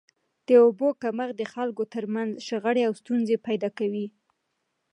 [0.47, 4.05] د اوبو کمښت د خلکو تر منځ شخړي او ستونزي پیدا کوي.